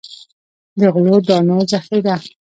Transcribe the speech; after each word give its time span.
د 0.79 0.81
غلو 0.93 1.17
دانو 1.27 1.57
ذخیره. 1.71 2.15